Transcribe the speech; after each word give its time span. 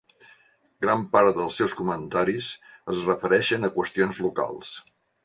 Gran 0.85 1.01
part 1.11 1.33
dels 1.39 1.57
seus 1.61 1.75
comentaris 1.81 2.47
es 2.95 3.05
refereixen 3.11 3.69
a 3.69 3.73
qüestions 3.77 4.21
locals. 4.29 4.73